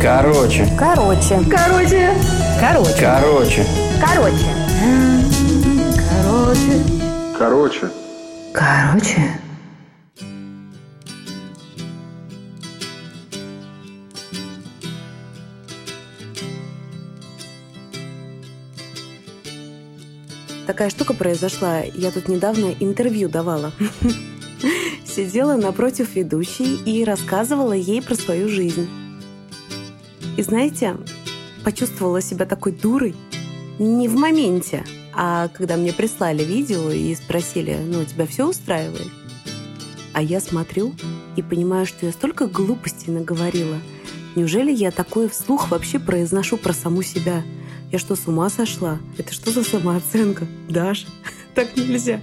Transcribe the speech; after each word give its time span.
Короче. 0.00 0.68
Короче. 0.78 1.40
Короче. 1.50 2.10
Короче. 2.60 3.00
Короче. 3.00 3.66
Короче. 4.00 4.46
Короче. 6.08 6.84
Короче. 7.38 7.90
Короче. 8.52 9.40
Такая 20.66 20.90
штука 20.90 21.14
произошла. 21.14 21.80
Я 21.80 22.10
тут 22.10 22.28
недавно 22.28 22.74
интервью 22.78 23.28
давала. 23.28 23.72
Сидела 25.14 25.56
напротив 25.56 26.16
ведущей 26.16 26.74
и 26.84 27.04
рассказывала 27.04 27.72
ей 27.72 28.02
про 28.02 28.16
свою 28.16 28.48
жизнь. 28.48 28.88
И 30.36 30.42
знаете, 30.42 30.96
почувствовала 31.62 32.20
себя 32.20 32.46
такой 32.46 32.72
дурой. 32.72 33.14
Не 33.78 34.08
в 34.08 34.16
моменте, 34.16 34.84
а 35.14 35.46
когда 35.54 35.76
мне 35.76 35.92
прислали 35.92 36.42
видео 36.42 36.90
и 36.90 37.14
спросили, 37.14 37.78
ну, 37.86 38.04
тебя 38.04 38.26
все 38.26 38.48
устраивает? 38.48 39.06
А 40.14 40.20
я 40.20 40.40
смотрю 40.40 40.92
и 41.36 41.42
понимаю, 41.42 41.86
что 41.86 42.06
я 42.06 42.12
столько 42.12 42.48
глупостей 42.48 43.12
наговорила. 43.12 43.78
Неужели 44.34 44.72
я 44.72 44.90
такое 44.90 45.28
вслух 45.28 45.70
вообще 45.70 46.00
произношу 46.00 46.56
про 46.56 46.72
саму 46.72 47.02
себя? 47.02 47.44
Я 47.92 48.00
что, 48.00 48.16
с 48.16 48.26
ума 48.26 48.50
сошла? 48.50 48.98
Это 49.16 49.32
что 49.32 49.52
за 49.52 49.62
самооценка? 49.62 50.48
Даша, 50.68 51.06
так 51.54 51.76
нельзя. 51.76 52.20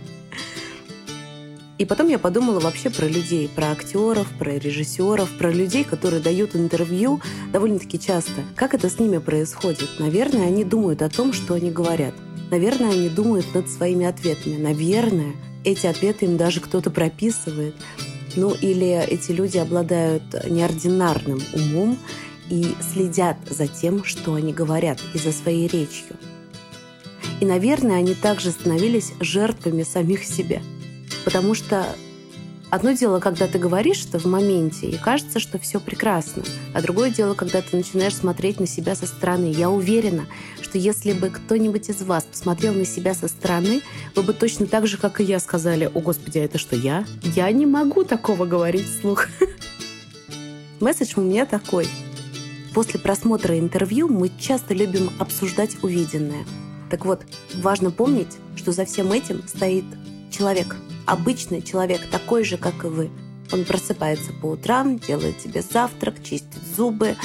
И 1.81 1.85
потом 1.85 2.09
я 2.09 2.19
подумала 2.19 2.59
вообще 2.59 2.91
про 2.91 3.07
людей, 3.07 3.49
про 3.49 3.71
актеров, 3.71 4.27
про 4.37 4.51
режиссеров, 4.51 5.31
про 5.31 5.51
людей, 5.51 5.83
которые 5.83 6.21
дают 6.21 6.55
интервью 6.55 7.19
довольно-таки 7.51 7.99
часто. 7.99 8.43
Как 8.55 8.75
это 8.75 8.87
с 8.87 8.99
ними 8.99 9.17
происходит? 9.17 9.89
Наверное, 9.97 10.45
они 10.45 10.63
думают 10.63 11.01
о 11.01 11.09
том, 11.09 11.33
что 11.33 11.55
они 11.55 11.71
говорят. 11.71 12.13
Наверное, 12.51 12.91
они 12.91 13.09
думают 13.09 13.51
над 13.55 13.67
своими 13.67 14.05
ответами. 14.05 14.57
Наверное, 14.57 15.33
эти 15.63 15.87
ответы 15.87 16.25
им 16.25 16.37
даже 16.37 16.59
кто-то 16.59 16.91
прописывает. 16.91 17.73
Ну 18.35 18.53
или 18.53 19.03
эти 19.07 19.31
люди 19.31 19.57
обладают 19.57 20.21
неординарным 20.47 21.41
умом 21.51 21.97
и 22.51 22.75
следят 22.93 23.37
за 23.49 23.65
тем, 23.65 24.03
что 24.03 24.35
они 24.35 24.53
говорят, 24.53 24.99
и 25.15 25.17
за 25.17 25.31
своей 25.31 25.67
речью. 25.67 26.15
И, 27.39 27.45
наверное, 27.45 27.95
они 27.95 28.13
также 28.13 28.51
становились 28.51 29.13
жертвами 29.19 29.81
самих 29.81 30.23
себя. 30.25 30.61
Потому 31.25 31.53
что 31.53 31.85
одно 32.69 32.91
дело, 32.91 33.19
когда 33.19 33.47
ты 33.47 33.59
говоришь 33.59 33.97
что 33.97 34.19
в 34.19 34.25
моменте, 34.25 34.87
и 34.87 34.97
кажется, 34.97 35.39
что 35.39 35.59
все 35.59 35.79
прекрасно. 35.79 36.43
А 36.73 36.81
другое 36.81 37.11
дело, 37.11 37.33
когда 37.33 37.61
ты 37.61 37.77
начинаешь 37.77 38.15
смотреть 38.15 38.59
на 38.59 38.67
себя 38.67 38.95
со 38.95 39.05
стороны. 39.05 39.51
Я 39.51 39.69
уверена, 39.69 40.25
что 40.61 40.77
если 40.77 41.13
бы 41.13 41.29
кто-нибудь 41.29 41.89
из 41.89 42.01
вас 42.01 42.23
посмотрел 42.23 42.73
на 42.73 42.85
себя 42.85 43.13
со 43.13 43.27
стороны, 43.27 43.81
вы 44.15 44.23
бы 44.23 44.33
точно 44.33 44.65
так 44.65 44.87
же, 44.87 44.97
как 44.97 45.21
и 45.21 45.23
я, 45.23 45.39
сказали, 45.39 45.91
«О, 45.93 45.99
Господи, 45.99 46.39
а 46.39 46.45
это 46.45 46.57
что, 46.57 46.75
я? 46.75 47.05
Я 47.35 47.51
не 47.51 47.65
могу 47.65 48.03
такого 48.03 48.45
говорить 48.45 48.87
вслух». 48.87 49.27
Месседж 50.79 51.13
у 51.15 51.21
меня 51.21 51.45
такой– 51.45 51.87
После 52.73 52.99
просмотра 52.99 53.59
интервью 53.59 54.07
мы 54.07 54.31
часто 54.39 54.73
любим 54.73 55.11
обсуждать 55.19 55.83
увиденное. 55.83 56.45
Так 56.89 57.05
вот, 57.05 57.23
важно 57.55 57.91
помнить, 57.91 58.37
что 58.55 58.71
за 58.71 58.85
всем 58.85 59.11
этим 59.11 59.45
стоит 59.47 59.83
человек, 60.31 60.77
обычный 61.05 61.61
человек, 61.61 62.09
такой 62.09 62.43
же, 62.43 62.57
как 62.57 62.83
и 62.83 62.87
вы. 62.87 63.09
Он 63.51 63.65
просыпается 63.65 64.31
по 64.33 64.47
утрам, 64.47 64.97
делает 64.97 65.37
тебе 65.39 65.61
завтрак, 65.61 66.23
чистит 66.23 66.61
зубы, 66.75 67.15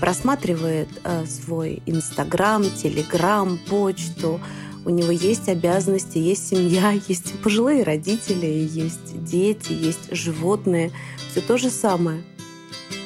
просматривает 0.00 0.88
э, 1.04 1.26
свой 1.26 1.82
Инстаграм, 1.86 2.64
Телеграм, 2.64 3.58
почту. 3.68 4.40
У 4.84 4.90
него 4.90 5.10
есть 5.10 5.48
обязанности, 5.48 6.18
есть 6.18 6.48
семья, 6.48 6.92
есть 7.08 7.32
пожилые 7.40 7.82
родители, 7.82 8.46
есть 8.46 9.24
дети, 9.24 9.72
есть 9.72 10.14
животные. 10.14 10.90
Все 11.30 11.40
то 11.40 11.56
же 11.58 11.70
самое. 11.70 12.22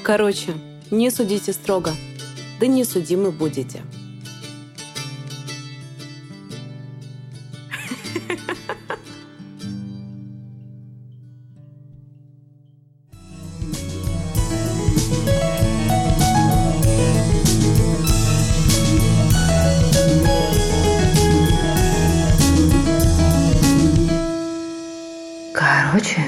Короче, 0.02 0.54
не 0.90 1.10
судите 1.10 1.52
строго, 1.52 1.92
да 2.60 2.66
не 2.66 2.84
судимы 2.84 3.30
будете. 3.30 3.82
Короче, 25.54 26.22